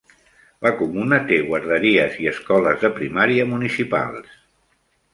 [0.67, 4.39] La comuna té guarderies i escoles de primària municipals.